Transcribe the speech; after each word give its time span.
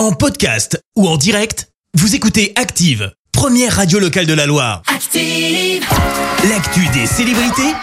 En 0.00 0.12
podcast 0.12 0.82
ou 0.96 1.06
en 1.06 1.18
direct, 1.18 1.68
vous 1.92 2.14
écoutez 2.14 2.54
Active, 2.56 3.12
première 3.32 3.76
radio 3.76 3.98
locale 3.98 4.24
de 4.24 4.32
la 4.32 4.46
Loire. 4.46 4.80
Active. 4.86 5.84
L'actu 6.48 6.88
des 6.94 7.04
célébrités, 7.04 7.74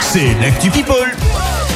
c'est 0.00 0.34
l'actu 0.40 0.70
People. 0.70 1.14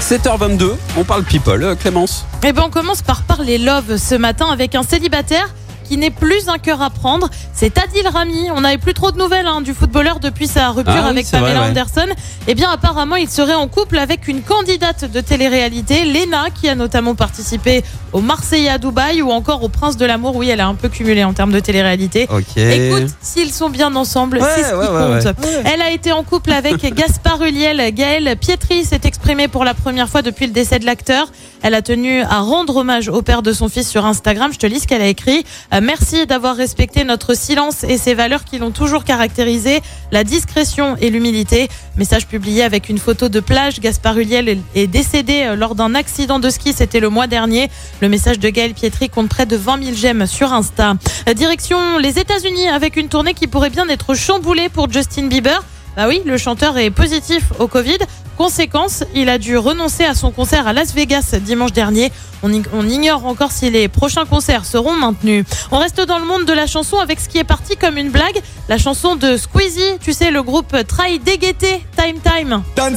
7h22, 0.01 0.73
on 0.97 1.05
parle 1.05 1.23
people. 1.23 1.63
Euh, 1.63 1.77
Clémence 1.77 2.27
Eh 2.43 2.53
ben 2.53 2.65
on 2.67 2.71
commence 2.71 3.03
par 3.03 3.23
parler 3.23 3.59
love 3.59 3.97
ce 3.97 4.17
matin 4.17 4.49
avec 4.51 4.75
un 4.75 4.83
célibataire 4.83 5.55
qui 5.91 5.97
n'est 5.97 6.11
plus 6.11 6.49
un 6.49 6.59
cœur 6.59 6.81
à 6.83 6.89
prendre. 6.91 7.29
C'est 7.53 7.77
Adil 7.77 8.07
Rami. 8.07 8.49
On 8.55 8.61
n'avait 8.61 8.79
plus 8.79 8.95
trop 8.95 9.11
de 9.11 9.19
nouvelles 9.19 9.49
hein, 9.49 9.61
du 9.61 9.75
footballeur 9.75 10.21
depuis 10.21 10.47
sa 10.47 10.69
rupture 10.69 10.95
Ah 10.97 11.03
oui, 11.03 11.11
avec 11.11 11.27
vrai, 11.27 11.41
Pamela 11.41 11.63
ouais. 11.63 11.69
Anderson. 11.71 12.07
Eh 12.47 12.55
bien, 12.55 12.71
apparemment, 12.71 13.17
il 13.17 13.29
serait 13.29 13.55
en 13.55 13.67
couple 13.67 13.99
avec 13.99 14.29
une 14.29 14.41
candidate 14.43 15.11
de 15.11 15.21
télé-réalité, 15.21 16.05
Lena, 16.05 16.45
qui 16.55 16.69
a 16.69 16.77
notamment 16.77 17.17
participé 17.17 17.83
au 18.13 18.21
Marseillais 18.21 18.69
à 18.69 18.79
Dubaï 18.79 19.21
ou 19.21 19.33
encore 19.33 19.65
au 19.65 19.69
Prince 19.69 19.97
de 19.97 20.05
l'amour. 20.07 20.37
Oui, 20.37 20.49
elle 20.49 20.61
a 20.61 20.69
un 20.69 20.77
peu 20.77 20.89
cumulé 20.89 21.25
en 21.25 21.33
termes 21.33 21.51
de 21.51 21.59
télé-réalité. 21.59 22.29
Écoute, 22.57 23.09
s'ils 23.21 23.53
sont 23.53 23.69
bien 23.69 23.97
ensemble, 23.97 24.39
Ouais, 24.39 24.47
c'est 24.55 24.63
ce 24.63 24.69
qui 24.69 24.75
ouais, 24.77 25.35
compte. 25.35 25.65
Elle 25.65 25.83
a 25.83 25.91
été 25.91 26.13
en 26.13 26.23
couple 26.23 26.53
avec 26.53 26.83
Gaspard 26.95 27.43
Huliel. 27.43 27.93
Gaël 27.93 28.37
Pietri 28.41 28.85
s'est 28.85 29.01
exprimée 29.03 29.49
pour 29.49 29.65
la 29.65 29.75
première 29.75 30.09
fois 30.09 30.23
depuis 30.23 30.47
le 30.47 30.53
décès 30.53 30.79
de 30.79 30.87
l'acteur. 30.87 31.33
Elle 31.63 31.75
a 31.75 31.83
tenu 31.83 32.23
à 32.23 32.39
rendre 32.41 32.77
hommage 32.77 33.09
au 33.09 33.23
père 33.23 33.43
de 33.43 33.53
son 33.53 33.69
fils 33.69 33.89
sur 33.89 34.07
Instagram. 34.07 34.53
Je 34.53 34.59
te 34.59 34.67
lis 34.67 34.79
ce 34.81 34.87
qu'elle 34.87 35.03
a 35.03 35.09
écrit. 35.09 35.45
Euh, 35.81 35.85
merci 35.85 36.27
d'avoir 36.27 36.57
respecté 36.57 37.05
notre 37.05 37.35
silence 37.35 37.85
et 37.85 37.97
ses 37.97 38.15
valeurs 38.15 38.45
qui 38.45 38.59
l'ont 38.59 38.71
toujours 38.71 39.05
caractérisé, 39.05 39.81
la 40.13 40.25
discrétion 40.25 40.97
et 41.01 41.11
l'humilité. 41.11 41.69
Message 41.97 42.27
publié 42.27 42.63
avec 42.63 42.89
une 42.89 42.99
photo 42.99 43.29
de 43.29 43.41
plage. 43.41 43.81
Gaspard 43.81 44.19
Huliel 44.19 44.59
est- 44.75 44.87
décédé 44.87 45.43
euh, 45.45 45.57
lors 45.57 45.75
d'un 45.75 45.95
accident 45.95 46.39
de 46.39 46.51
ski. 46.51 46.73
C'était 46.73 47.01
le 47.01 47.09
mois 47.09 47.27
dernier. 47.27 47.71
Le 48.01 48.09
message 48.09 48.39
de 48.39 48.49
Gaël 48.49 48.75
Pietri 48.75 49.09
compte 49.09 49.29
près 49.29 49.47
de 49.47 49.57
20 49.57 49.83
000 49.85 49.97
j'aime 49.97 50.27
sur 50.27 50.53
Insta. 50.53 50.95
Euh, 51.29 51.35
Direction 51.35 51.99
les 51.99 52.19
États-Unis 52.19 52.69
avec 52.69 52.97
une 52.97 53.09
tournée 53.09 53.35
qui 53.35 53.47
pourrait 53.47 53.71
bien 53.71 53.89
être 53.89 54.15
chamboulée 54.15 54.69
pour 54.69 54.91
Justin 54.91 55.27
Bieber. 55.29 55.63
Bah 55.97 56.07
oui, 56.09 56.23
le 56.25 56.39
chanteur 56.39 56.79
est 56.79 56.91
positif 56.91 57.45
au 57.59 57.67
Covid. 57.69 57.99
Conséquence, 58.39 59.05
il 59.15 59.29
a 59.29 59.37
dû 59.39 59.59
renoncer 59.59 60.05
à 60.05 60.15
son 60.15 60.31
concert 60.31 60.67
à 60.67 60.73
Las 60.73 60.95
Vegas 60.95 61.35
dimanche 61.41 61.73
dernier. 61.73 62.11
On, 62.43 62.49
ig- 62.51 62.69
on 62.73 62.89
ignore 62.89 63.27
encore 63.27 63.53
si 63.53 63.69
les 63.71 63.87
prochains 63.89 64.25
concerts 64.25 64.65
seront 64.65 64.95
maintenus. 64.97 65.45
On 65.71 65.79
reste 65.79 66.01
dans 66.01 66.19
le 66.19 66.25
monde 66.25 66.47
de 66.47 66.53
la 66.55 66.67
chanson 66.67 66.99
avec 66.99 67.21
ce 67.21 67.29
qui 67.29 67.37
est 67.37 67.45
parti 67.45 67.77
comme 67.77 67.99
une 67.99 68.09
blague. 68.11 68.41
La 68.71 68.79
chanson 68.79 69.15
de 69.17 69.37
Squeezie, 69.37 69.99
tu 70.01 70.15
sais, 70.15 70.31
le 70.31 70.43
groupe 70.43 70.75
Try 70.89 71.19
Dégueté, 71.19 71.85
Time 71.97 72.19
Time. 72.25 72.63
Time, 72.77 72.97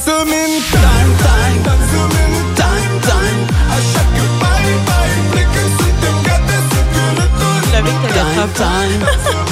time, 8.54 9.43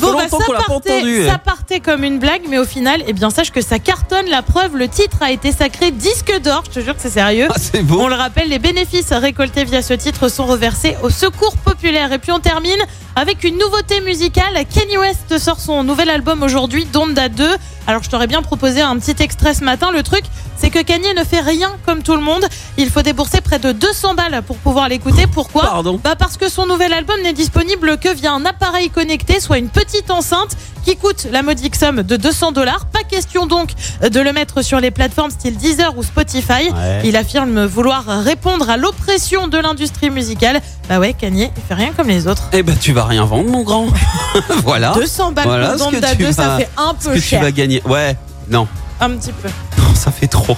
Bon, 0.00 0.14
bah, 0.14 0.28
ça, 0.28 0.36
partait, 0.38 0.72
entendu. 0.72 1.26
ça 1.26 1.38
partait 1.38 1.80
comme 1.80 2.04
une 2.04 2.18
blague, 2.18 2.42
mais 2.48 2.58
au 2.58 2.64
final, 2.64 3.02
eh 3.06 3.12
bien, 3.12 3.30
sache 3.30 3.50
que 3.50 3.60
ça 3.60 3.78
cartonne. 3.78 4.26
La 4.28 4.42
preuve, 4.42 4.76
le 4.76 4.88
titre 4.88 5.18
a 5.20 5.30
été 5.30 5.52
sacré 5.52 5.90
disque 5.90 6.32
d'or. 6.42 6.64
Je 6.66 6.80
te 6.80 6.84
jure 6.84 6.94
que 6.94 7.02
c'est 7.02 7.10
sérieux. 7.10 7.48
Ah, 7.50 7.54
c'est 7.58 7.82
On 7.90 8.08
le 8.08 8.14
rappelle, 8.14 8.48
les 8.48 8.58
bénéfices 8.58 9.12
récoltés 9.12 9.64
via 9.64 9.82
ce 9.82 9.94
titre 9.94 10.28
sont 10.28 10.46
reversés 10.46 10.96
au 11.02 11.10
secours 11.10 11.56
populaire. 11.56 12.12
Et 12.12 12.18
puis 12.18 12.32
on 12.32 12.40
termine 12.40 12.80
avec 13.16 13.44
une 13.44 13.58
nouveauté 13.58 14.00
musicale. 14.00 14.54
Kanye 14.72 14.98
West 14.98 15.38
sort 15.38 15.60
son 15.60 15.84
nouvel 15.84 16.10
album 16.10 16.42
aujourd'hui, 16.42 16.86
Donda 16.86 17.28
2. 17.28 17.46
Alors 17.86 18.02
je 18.02 18.10
t'aurais 18.10 18.26
bien 18.26 18.42
proposé 18.42 18.80
un 18.80 18.98
petit 18.98 19.22
extrait 19.22 19.54
ce 19.54 19.64
matin. 19.64 19.90
Le 19.92 20.02
truc, 20.02 20.24
que 20.72 20.82
Kanye 20.82 21.14
ne 21.16 21.22
fait 21.24 21.40
rien 21.40 21.70
comme 21.86 22.02
tout 22.02 22.14
le 22.16 22.22
monde. 22.22 22.44
Il 22.78 22.90
faut 22.90 23.02
débourser 23.02 23.40
près 23.40 23.58
de 23.60 23.70
200 23.72 24.14
balles 24.14 24.42
pour 24.46 24.56
pouvoir 24.56 24.88
l'écouter. 24.88 25.26
Pourquoi? 25.32 25.62
Pardon. 25.62 26.00
bah 26.02 26.16
parce 26.18 26.36
que 26.36 26.48
son 26.48 26.66
nouvel 26.66 26.92
album 26.92 27.16
n'est 27.22 27.32
disponible 27.32 27.98
que 27.98 28.12
via 28.12 28.32
un 28.32 28.44
appareil 28.46 28.90
connecté, 28.90 29.38
soit 29.38 29.58
une 29.58 29.68
petite 29.68 30.10
enceinte 30.10 30.56
qui 30.84 30.96
coûte 30.96 31.28
la 31.30 31.42
modique 31.42 31.76
somme 31.76 32.02
de 32.02 32.16
200 32.16 32.50
dollars. 32.52 32.86
Pas 32.86 33.04
question 33.04 33.46
donc 33.46 33.70
de 34.02 34.18
le 34.20 34.32
mettre 34.32 34.62
sur 34.62 34.80
les 34.80 34.90
plateformes 34.90 35.30
style 35.30 35.56
Deezer 35.56 35.96
ou 35.96 36.02
Spotify. 36.02 36.70
Ouais. 36.72 37.02
Il 37.04 37.16
affirme 37.16 37.64
vouloir 37.66 38.04
répondre 38.24 38.68
à 38.68 38.76
l'oppression 38.76 39.46
de 39.48 39.58
l'industrie 39.58 40.10
musicale. 40.10 40.60
Bah 40.88 40.98
ouais, 40.98 41.12
Kanye, 41.12 41.50
il 41.56 41.62
fait 41.62 41.74
rien 41.74 41.92
comme 41.96 42.08
les 42.08 42.26
autres. 42.26 42.48
Eh 42.52 42.62
ben, 42.64 42.76
tu 42.80 42.92
vas 42.92 43.04
rien 43.04 43.24
vendre, 43.24 43.48
mon 43.50 43.62
grand. 43.62 43.86
voilà. 44.64 44.92
200 44.94 45.32
balles 45.32 45.44
Voilà 45.46 45.68
pour 45.72 45.78
ce 45.78 45.84
que 45.90 45.92
Donda 45.94 46.10
tu 46.16 46.22
2, 46.24 46.32
ça 46.32 46.48
vas- 46.48 46.56
fait 46.58 46.68
un 46.76 46.94
Ce 46.98 47.08
peu 47.08 47.14
que 47.14 47.20
tu 47.20 47.28
cher. 47.28 47.42
vas 47.42 47.52
gagner. 47.52 47.82
Ouais. 47.84 48.16
Non. 48.50 48.66
Un 49.02 49.10
petit 49.16 49.32
peu. 49.32 49.48
Non, 49.78 49.94
ça 49.96 50.12
fait 50.12 50.28
trop. 50.28 50.56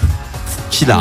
Qu'il 0.71 0.89
lui. 0.89 0.95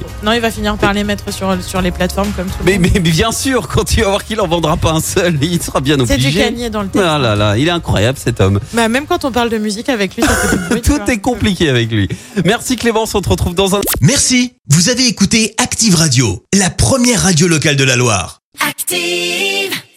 trop. 0.00 0.06
Non, 0.24 0.32
il 0.32 0.40
va 0.40 0.50
finir 0.50 0.76
par 0.76 0.92
les 0.92 1.04
mettre 1.04 1.32
sur, 1.32 1.56
sur 1.62 1.80
les 1.80 1.92
plateformes 1.92 2.30
comme 2.32 2.46
tout 2.46 2.54
le 2.60 2.64
Mais, 2.64 2.72
monde. 2.78 2.90
mais, 2.94 3.00
mais 3.00 3.10
bien 3.10 3.30
sûr, 3.30 3.68
quand 3.68 3.84
tu 3.84 4.00
vas 4.00 4.08
voir 4.08 4.24
qu'il 4.24 4.40
en 4.40 4.48
vendra 4.48 4.76
pas 4.76 4.90
un 4.92 5.00
seul, 5.00 5.38
il 5.42 5.62
sera 5.62 5.80
bien 5.80 5.96
C'est 6.06 6.16
du 6.16 6.24
obligé. 6.26 6.40
Kanye 6.40 6.70
dans 6.70 6.82
le 6.82 6.88
texte. 6.88 7.06
Ah 7.08 7.18
là 7.18 7.36
là, 7.36 7.56
il 7.56 7.68
est 7.68 7.70
incroyable 7.70 8.18
cet 8.20 8.40
homme. 8.40 8.58
Bah, 8.72 8.88
même 8.88 9.06
quand 9.06 9.24
on 9.24 9.30
parle 9.30 9.50
de 9.50 9.58
musique 9.58 9.88
avec 9.90 10.16
lui, 10.16 10.24
ça 10.24 10.34
fait 10.34 10.56
du 10.56 10.64
bruit. 10.64 10.82
tu 10.82 10.90
Tout 10.98 11.08
est 11.10 11.18
compliqué 11.18 11.68
avec 11.68 11.88
lui. 11.92 12.08
Merci 12.44 12.74
Clémence, 12.76 13.14
on 13.14 13.20
te 13.20 13.28
retrouve 13.28 13.54
dans 13.54 13.76
un 13.76 13.80
Merci, 14.00 14.54
vous 14.70 14.88
avez 14.88 15.06
écouté 15.06 15.54
Active 15.58 15.94
Radio, 15.94 16.42
la 16.52 16.70
première 16.70 17.22
radio 17.22 17.46
locale 17.46 17.76
de 17.76 17.84
la 17.84 17.94
Loire. 17.94 18.40
Active. 18.66 19.78